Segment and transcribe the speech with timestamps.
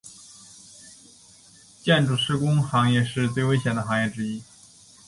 [1.83, 4.41] 建筑施工行业是最危险的行业之一。